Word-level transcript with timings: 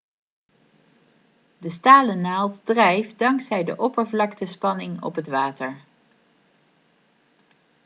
de 1.57 1.69
stalen 1.69 2.21
naald 2.21 2.65
drijft 2.65 3.17
dankzij 3.19 3.63
de 3.63 3.77
oppervlaktespanning 3.77 5.01
op 5.03 5.15
het 5.15 5.27
water 5.27 5.77